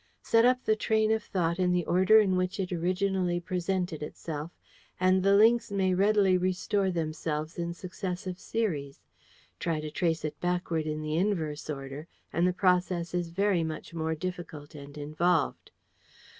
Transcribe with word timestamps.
Set 0.23 0.45
up 0.45 0.63
the 0.65 0.75
train 0.75 1.11
of 1.11 1.21
thought 1.21 1.59
in 1.59 1.71
the 1.71 1.85
order 1.85 2.19
in 2.19 2.35
which 2.35 2.59
it 2.59 2.71
originally 2.71 3.39
presented 3.39 4.01
itself, 4.01 4.49
and 4.99 5.21
the 5.21 5.35
links 5.35 5.71
may 5.71 5.93
readily 5.93 6.39
restore 6.39 6.89
themselves 6.89 7.59
in 7.59 7.71
successive 7.71 8.39
series. 8.39 8.99
Try 9.59 9.79
to 9.79 9.91
trace 9.91 10.25
it 10.25 10.41
backward 10.41 10.87
in 10.87 11.03
the 11.03 11.17
inverse 11.17 11.69
order, 11.69 12.07
and 12.33 12.47
the 12.47 12.51
process 12.51 13.13
is 13.13 13.29
very 13.29 13.63
much 13.63 13.93
more 13.93 14.15
difficult 14.15 14.73
and 14.73 14.97
involved. 14.97 15.69